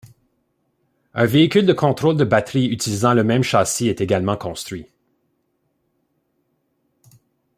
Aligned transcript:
Un 1.13 1.25
véhicule 1.27 1.67
de 1.67 1.73
contrôle 1.73 2.17
de 2.17 2.23
batterie 2.23 2.65
utilisant 2.65 3.13
le 3.13 3.23
même 3.23 3.43
châssis 3.43 3.87
est 3.87 4.01
également 4.01 4.35
construit. 4.35 4.87